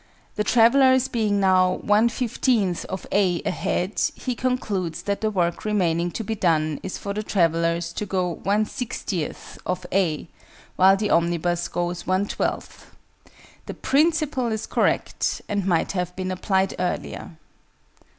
[0.33, 6.09] The travellers being now 1 15th of "a" ahead, he concludes that the work remaining
[6.13, 10.27] to be done is for the travellers to go 1 60th of "a,"
[10.75, 12.85] while the omnibus goes 1 12th.
[13.67, 17.37] The principle is correct, and might have been applied earlier.